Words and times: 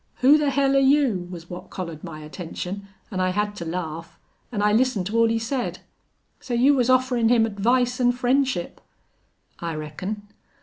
'Who 0.21 0.35
the 0.39 0.49
hell 0.49 0.75
are 0.75 0.79
you?' 0.79 1.27
was 1.29 1.47
what 1.47 1.69
collared 1.69 2.03
my 2.03 2.21
attention, 2.21 2.87
an' 3.11 3.19
I 3.19 3.29
had 3.29 3.55
to 3.57 3.65
laugh. 3.65 4.17
An' 4.51 4.63
I 4.63 4.73
listened 4.73 5.05
to 5.05 5.17
all 5.19 5.27
he 5.27 5.37
said. 5.37 5.77
So 6.39 6.55
you 6.55 6.73
was 6.73 6.89
offerin' 6.89 7.29
him 7.29 7.45
advice 7.45 7.99
an' 8.01 8.11
friendship?" 8.13 8.81
"I 9.59 9.75
reckon." 9.75 10.23